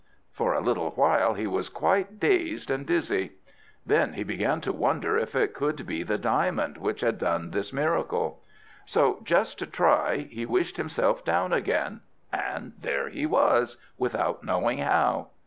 For 0.31 0.55
a 0.55 0.61
little 0.61 0.89
while 0.95 1.35
he 1.35 1.45
was 1.45 1.69
quite 1.69 2.19
dazed 2.19 2.71
and 2.71 2.87
dizzy. 2.87 3.33
Then 3.85 4.13
he 4.13 4.23
began 4.23 4.59
to 4.61 4.73
wonder 4.73 5.15
if 5.15 5.35
it 5.35 5.53
could 5.53 5.85
be 5.85 6.01
the 6.01 6.17
diamond 6.17 6.77
which 6.77 7.01
had 7.01 7.19
done 7.19 7.51
this 7.51 7.71
miracle. 7.71 8.41
So 8.87 9.19
just 9.23 9.59
to 9.59 9.67
try, 9.67 10.27
he 10.31 10.43
wished 10.47 10.77
himself 10.77 11.23
down 11.23 11.53
again; 11.53 12.01
and 12.33 12.73
there 12.81 13.09
he 13.09 13.27
was, 13.27 13.77
without 13.99 14.43
knowing 14.43 14.79
how! 14.79 15.27